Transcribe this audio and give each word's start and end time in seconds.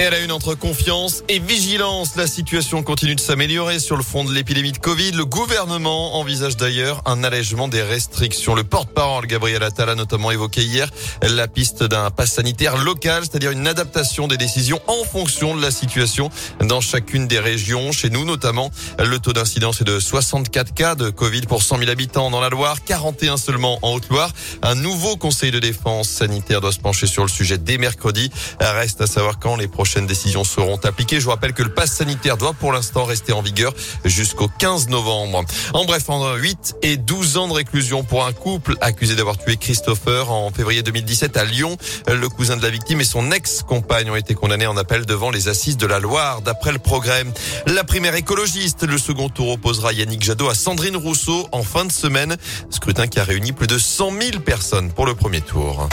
Et 0.00 0.06
à 0.06 0.08
la 0.08 0.20
une 0.20 0.32
entre 0.32 0.54
confiance 0.54 1.24
et 1.28 1.40
vigilance, 1.40 2.16
la 2.16 2.26
situation 2.26 2.82
continue 2.82 3.16
de 3.16 3.20
s'améliorer 3.20 3.78
sur 3.78 3.98
le 3.98 4.02
front 4.02 4.24
de 4.24 4.32
l'épidémie 4.32 4.72
de 4.72 4.78
Covid. 4.78 5.12
Le 5.12 5.26
gouvernement 5.26 6.16
envisage 6.16 6.56
d'ailleurs 6.56 7.02
un 7.04 7.22
allègement 7.22 7.68
des 7.68 7.82
restrictions. 7.82 8.54
Le 8.54 8.64
porte-parole 8.64 9.26
Gabriel 9.26 9.62
Attal 9.62 9.90
a 9.90 9.94
notamment 9.94 10.30
évoqué 10.30 10.62
hier 10.62 10.88
la 11.20 11.48
piste 11.48 11.82
d'un 11.82 12.10
pass 12.10 12.32
sanitaire 12.32 12.78
local, 12.78 13.24
c'est-à-dire 13.24 13.50
une 13.50 13.66
adaptation 13.66 14.26
des 14.26 14.38
décisions 14.38 14.80
en 14.86 15.04
fonction 15.04 15.54
de 15.54 15.60
la 15.60 15.70
situation 15.70 16.30
dans 16.60 16.80
chacune 16.80 17.28
des 17.28 17.38
régions. 17.38 17.92
Chez 17.92 18.08
nous 18.08 18.24
notamment, 18.24 18.70
le 18.98 19.18
taux 19.18 19.34
d'incidence 19.34 19.82
est 19.82 19.84
de 19.84 20.00
64 20.00 20.72
cas 20.72 20.94
de 20.94 21.10
Covid 21.10 21.42
pour 21.42 21.62
100 21.62 21.76
000 21.76 21.90
habitants 21.90 22.30
dans 22.30 22.40
la 22.40 22.48
Loire, 22.48 22.84
41 22.84 23.36
seulement 23.36 23.78
en 23.82 23.92
Haute-Loire. 23.92 24.32
Un 24.62 24.76
nouveau 24.76 25.18
conseil 25.18 25.50
de 25.50 25.58
défense 25.58 26.08
sanitaire 26.08 26.62
doit 26.62 26.72
se 26.72 26.80
pencher 26.80 27.06
sur 27.06 27.22
le 27.22 27.28
sujet 27.28 27.58
dès 27.58 27.76
mercredi. 27.76 28.30
Reste 28.60 29.02
à 29.02 29.06
savoir 29.06 29.38
quand 29.38 29.56
les 29.56 29.68
prochains 29.68 29.89
prochaines 29.90 30.06
décisions 30.06 30.44
seront 30.44 30.76
appliquées. 30.84 31.18
Je 31.18 31.28
rappelle 31.28 31.52
que 31.52 31.64
le 31.64 31.74
pass 31.74 31.90
sanitaire 31.90 32.36
doit 32.36 32.52
pour 32.52 32.70
l'instant 32.70 33.04
rester 33.04 33.32
en 33.32 33.42
vigueur 33.42 33.74
jusqu'au 34.04 34.46
15 34.46 34.88
novembre. 34.88 35.42
En 35.74 35.84
bref, 35.84 36.08
en 36.08 36.36
8 36.36 36.76
et 36.82 36.96
12 36.96 37.38
ans 37.38 37.48
de 37.48 37.54
réclusion 37.54 38.04
pour 38.04 38.24
un 38.24 38.32
couple 38.32 38.76
accusé 38.82 39.16
d'avoir 39.16 39.36
tué 39.36 39.56
Christopher 39.56 40.30
en 40.30 40.52
février 40.52 40.84
2017 40.84 41.36
à 41.36 41.44
Lyon. 41.44 41.76
Le 42.06 42.28
cousin 42.28 42.56
de 42.56 42.62
la 42.62 42.70
victime 42.70 43.00
et 43.00 43.04
son 43.04 43.32
ex-compagne 43.32 44.08
ont 44.12 44.14
été 44.14 44.34
condamnés 44.34 44.68
en 44.68 44.76
appel 44.76 45.06
devant 45.06 45.32
les 45.32 45.48
assises 45.48 45.76
de 45.76 45.88
la 45.88 45.98
Loire. 45.98 46.40
D'après 46.40 46.70
le 46.70 46.78
programme, 46.78 47.32
la 47.66 47.82
primaire 47.82 48.14
écologiste, 48.14 48.84
le 48.84 48.96
second 48.96 49.28
tour 49.28 49.48
opposera 49.48 49.92
Yannick 49.92 50.22
Jadot 50.22 50.48
à 50.48 50.54
Sandrine 50.54 50.96
Rousseau 50.96 51.48
en 51.50 51.64
fin 51.64 51.84
de 51.84 51.90
semaine. 51.90 52.36
Scrutin 52.70 53.08
qui 53.08 53.18
a 53.18 53.24
réuni 53.24 53.50
plus 53.50 53.66
de 53.66 53.76
100 53.76 54.12
000 54.12 54.38
personnes 54.38 54.92
pour 54.92 55.04
le 55.04 55.16
premier 55.16 55.40
tour. 55.40 55.88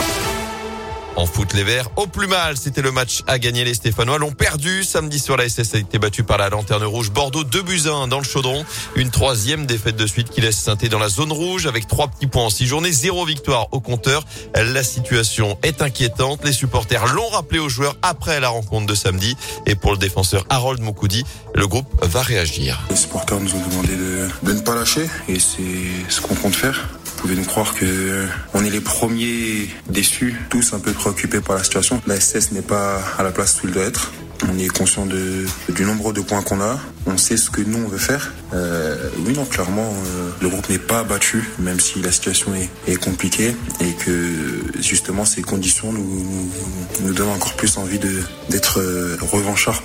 En 1.18 1.26
foot, 1.26 1.52
les 1.52 1.64
Verts 1.64 1.90
au 1.96 2.06
plus 2.06 2.28
mal. 2.28 2.56
C'était 2.56 2.80
le 2.80 2.92
match 2.92 3.24
à 3.26 3.40
gagner. 3.40 3.64
Les 3.64 3.74
Stéphanois 3.74 4.18
l'ont 4.18 4.30
perdu. 4.30 4.84
Samedi 4.84 5.18
soir, 5.18 5.36
la 5.36 5.48
SS 5.48 5.74
a 5.74 5.78
été 5.78 5.98
battue 5.98 6.22
par 6.22 6.38
la 6.38 6.48
Lanterne 6.48 6.84
Rouge. 6.84 7.10
Bordeaux 7.10 7.42
2 7.42 7.62
buts 7.62 7.82
1 7.86 8.06
dans 8.06 8.18
le 8.18 8.24
chaudron. 8.24 8.64
Une 8.94 9.10
troisième 9.10 9.66
défaite 9.66 9.96
de 9.96 10.06
suite 10.06 10.30
qui 10.30 10.42
laisse 10.42 10.56
Sainté 10.56 10.88
dans 10.88 11.00
la 11.00 11.08
zone 11.08 11.32
rouge 11.32 11.66
avec 11.66 11.88
trois 11.88 12.06
petits 12.06 12.28
points 12.28 12.44
en 12.44 12.50
six 12.50 12.68
journées. 12.68 12.92
Zéro 12.92 13.26
victoire 13.26 13.66
au 13.72 13.80
compteur. 13.80 14.24
La 14.54 14.84
situation 14.84 15.58
est 15.64 15.82
inquiétante. 15.82 16.44
Les 16.44 16.52
supporters 16.52 17.12
l'ont 17.12 17.28
rappelé 17.30 17.58
aux 17.58 17.68
joueurs 17.68 17.96
après 18.02 18.38
la 18.38 18.50
rencontre 18.50 18.86
de 18.86 18.94
samedi. 18.94 19.36
Et 19.66 19.74
pour 19.74 19.90
le 19.90 19.98
défenseur 19.98 20.46
Harold 20.50 20.80
Moukoudi, 20.80 21.24
le 21.52 21.66
groupe 21.66 21.88
va 22.00 22.22
réagir. 22.22 22.80
Les 22.90 22.96
supporters 22.96 23.40
nous 23.40 23.56
ont 23.56 23.68
demandé 23.68 23.96
de, 23.96 24.28
de 24.44 24.52
ne 24.52 24.60
pas 24.60 24.76
lâcher 24.76 25.10
et 25.28 25.40
c'est 25.40 26.08
ce 26.08 26.20
qu'on 26.20 26.36
compte 26.36 26.54
faire. 26.54 26.88
Vous 27.18 27.22
pouvez 27.22 27.36
nous 27.36 27.46
croire 27.46 27.74
que 27.74 28.28
on 28.54 28.64
est 28.64 28.70
les 28.70 28.80
premiers 28.80 29.68
déçus, 29.90 30.36
tous 30.50 30.72
un 30.72 30.78
peu 30.78 30.92
préoccupés 30.92 31.40
par 31.40 31.56
la 31.56 31.64
situation. 31.64 32.00
La 32.06 32.20
SS 32.20 32.52
n'est 32.52 32.62
pas 32.62 33.02
à 33.18 33.24
la 33.24 33.32
place 33.32 33.60
où 33.60 33.66
il 33.66 33.74
doit 33.74 33.82
être. 33.82 34.12
On 34.46 34.58
est 34.58 34.68
conscient 34.68 35.06
de, 35.06 35.44
du 35.70 35.84
nombre 35.84 36.12
de 36.12 36.20
points 36.20 36.42
qu'on 36.42 36.60
a. 36.60 36.78
On 37.06 37.16
sait 37.16 37.36
ce 37.36 37.50
que 37.50 37.60
nous 37.60 37.78
on 37.84 37.88
veut 37.88 37.98
faire. 37.98 38.32
Euh, 38.54 39.10
oui, 39.26 39.32
non, 39.34 39.44
clairement, 39.44 39.92
euh, 39.92 40.30
le 40.40 40.48
groupe 40.48 40.68
n'est 40.68 40.78
pas 40.78 41.00
abattu, 41.00 41.48
même 41.58 41.80
si 41.80 42.00
la 42.00 42.12
situation 42.12 42.52
est, 42.54 42.96
compliquée 42.96 43.54
et 43.80 43.92
que 43.92 44.80
justement 44.80 45.24
ces 45.24 45.42
conditions 45.42 45.92
nous, 45.92 47.12
donnent 47.12 47.28
encore 47.28 47.54
plus 47.54 47.78
envie 47.78 47.98
de 47.98 48.22
d'être 48.48 48.80
euh, 48.80 49.16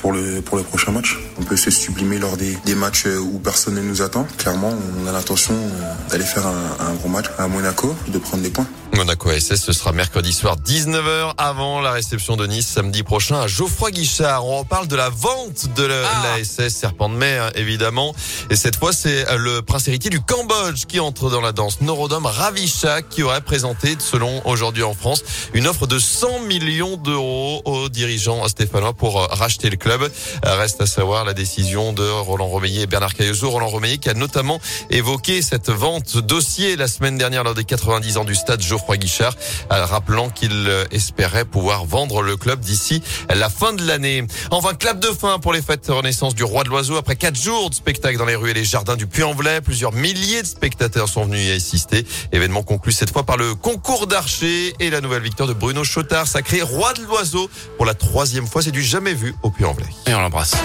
pour 0.01 0.11
le 0.11 0.41
pour 0.41 0.57
le 0.57 0.63
prochain 0.63 0.91
match. 0.91 1.19
On 1.39 1.43
peut 1.43 1.57
se 1.57 1.71
sublimer 1.71 2.19
lors 2.19 2.37
des, 2.37 2.57
des 2.65 2.75
matchs 2.75 3.05
où 3.05 3.39
personne 3.39 3.75
ne 3.75 3.81
nous 3.81 4.01
attend. 4.01 4.27
Clairement, 4.37 4.73
on 5.01 5.07
a 5.07 5.11
l'intention 5.11 5.53
euh, 5.53 6.09
d'aller 6.09 6.25
faire 6.25 6.45
un, 6.47 6.85
un 6.87 6.93
gros 6.93 7.09
match 7.09 7.25
à 7.37 7.47
Monaco, 7.47 7.95
de 8.07 8.17
prendre 8.17 8.43
des 8.43 8.49
points. 8.49 8.67
Monaco 9.03 9.29
SS, 9.37 9.65
ce 9.65 9.73
sera 9.73 9.91
mercredi 9.91 10.31
soir 10.31 10.55
19h 10.55 11.33
avant 11.37 11.81
la 11.81 11.91
réception 11.91 12.37
de 12.37 12.47
Nice 12.47 12.67
samedi 12.67 13.03
prochain 13.03 13.41
à 13.41 13.47
Geoffroy 13.47 13.91
Guichard. 13.91 14.45
On 14.45 14.63
parle 14.63 14.87
de 14.87 14.95
la 14.95 15.09
vente 15.09 15.67
de 15.75 15.83
la, 15.83 16.07
ah. 16.07 16.37
la 16.37 16.41
SS 16.41 16.73
Serpent 16.73 17.09
de 17.09 17.15
mer 17.15 17.51
évidemment. 17.55 18.15
Et 18.49 18.55
cette 18.55 18.77
fois, 18.77 18.93
c'est 18.93 19.25
le 19.35 19.61
prince 19.61 19.89
héritier 19.89 20.09
du 20.09 20.21
Cambodge 20.21 20.85
qui 20.85 21.01
entre 21.01 21.29
dans 21.29 21.41
la 21.41 21.51
danse. 21.51 21.81
Norodom 21.81 22.25
Ravisha 22.25 23.01
qui 23.01 23.23
aurait 23.23 23.41
présenté, 23.41 23.97
selon 23.99 24.41
aujourd'hui 24.47 24.83
en 24.83 24.93
France, 24.93 25.21
une 25.53 25.67
offre 25.67 25.85
de 25.85 25.99
100 25.99 26.39
millions 26.39 26.95
d'euros 26.95 27.61
aux 27.65 27.89
dirigeants 27.89 28.47
stéphanois 28.47 28.93
pour 28.93 29.27
racheter 29.31 29.69
le 29.69 29.75
club. 29.75 30.09
Reste 30.43 30.79
à 30.79 30.85
savoir 30.85 31.25
la 31.25 31.33
décision 31.33 31.91
de 31.91 32.07
Roland 32.07 32.47
Romeillet 32.47 32.83
et 32.83 32.87
Bernard 32.87 33.15
Cailloso. 33.15 33.49
Roland 33.49 33.67
Romeillet 33.67 33.97
qui 33.97 34.07
a 34.07 34.13
notamment 34.13 34.61
évoqué 34.91 35.41
cette 35.41 35.69
vente 35.69 36.17
dossier 36.17 36.77
la 36.77 36.87
semaine 36.87 37.17
dernière 37.17 37.43
lors 37.43 37.53
des 37.53 37.65
90 37.65 38.15
ans 38.15 38.23
du 38.23 38.35
stade 38.35 38.61
Geoffroy 38.61 38.92
Guichard, 38.97 39.35
euh, 39.71 39.85
rappelant 39.85 40.29
qu'il 40.29 40.67
euh, 40.67 40.85
espérait 40.91 41.45
pouvoir 41.45 41.85
vendre 41.85 42.21
le 42.21 42.35
club 42.37 42.59
d'ici 42.59 43.01
la 43.33 43.49
fin 43.49 43.73
de 43.73 43.85
l'année. 43.85 44.25
Enfin, 44.51 44.73
clap 44.73 44.99
de 44.99 45.07
fin 45.07 45.39
pour 45.39 45.53
les 45.53 45.61
fêtes 45.61 45.87
renaissance 45.87 46.35
du 46.35 46.43
Roi 46.43 46.63
de 46.63 46.69
l'Oiseau. 46.69 46.97
Après 46.97 47.15
quatre 47.15 47.39
jours 47.39 47.69
de 47.69 47.75
spectacle 47.75 48.17
dans 48.17 48.25
les 48.25 48.35
rues 48.35 48.51
et 48.51 48.53
les 48.53 48.63
jardins 48.63 48.95
du 48.95 49.07
Puy-en-Velay, 49.07 49.61
plusieurs 49.61 49.91
milliers 49.91 50.41
de 50.41 50.47
spectateurs 50.47 51.09
sont 51.09 51.25
venus 51.25 51.47
y 51.47 51.51
assister. 51.51 52.05
Événement 52.31 52.63
conclu 52.63 52.91
cette 52.91 53.11
fois 53.11 53.23
par 53.23 53.37
le 53.37 53.55
concours 53.55 54.07
d'archers 54.07 54.73
et 54.79 54.89
la 54.89 55.01
nouvelle 55.01 55.23
victoire 55.23 55.47
de 55.47 55.53
Bruno 55.53 55.83
Chotard, 55.83 56.27
sacré 56.27 56.61
Roi 56.61 56.93
de 56.93 57.03
l'Oiseau 57.03 57.49
pour 57.77 57.85
la 57.85 57.93
troisième 57.93 58.47
fois. 58.47 58.61
C'est 58.61 58.71
du 58.71 58.83
jamais 58.83 59.13
vu 59.13 59.35
au 59.43 59.49
Puy-en-Velay. 59.49 59.89
Et 60.07 60.13
on 60.13 60.21
l'embrasse. 60.21 60.55